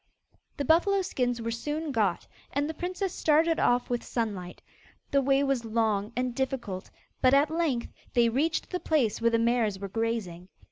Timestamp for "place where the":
8.79-9.37